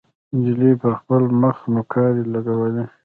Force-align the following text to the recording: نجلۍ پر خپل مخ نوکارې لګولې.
نجلۍ 0.41 0.71
پر 0.81 0.91
خپل 0.99 1.21
مخ 1.41 1.57
نوکارې 1.73 2.23
لګولې. 2.33 2.83